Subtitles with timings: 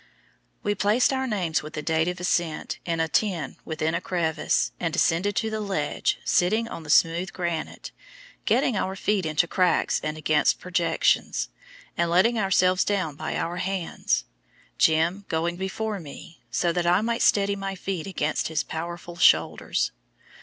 [0.63, 4.71] We placed our names, with the date of ascent, in a tin within a crevice,
[4.79, 7.91] and descended to the Ledge, sitting on the smooth granite,
[8.45, 11.49] getting our feet into cracks and against projections,
[11.95, 14.25] and letting ourselves down by our hands,
[14.79, 19.91] "Jim" going before me, so that I might steady my feet against his powerful shoulders.